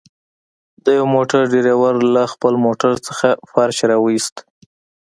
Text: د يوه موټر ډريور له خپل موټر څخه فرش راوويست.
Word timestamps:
د 0.83 0.85
يوه 0.97 1.07
موټر 1.15 1.41
ډريور 1.51 1.93
له 2.15 2.23
خپل 2.33 2.53
موټر 2.65 2.91
څخه 3.07 3.27
فرش 3.51 3.77
راوويست. 3.91 4.35